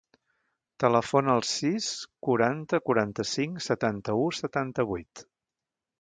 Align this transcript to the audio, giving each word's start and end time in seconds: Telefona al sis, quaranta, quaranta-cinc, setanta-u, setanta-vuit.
Telefona 0.83 1.35
al 1.39 1.43
sis, 1.49 1.91
quaranta, 2.27 2.81
quaranta-cinc, 2.87 3.63
setanta-u, 3.67 4.29
setanta-vuit. 4.43 5.25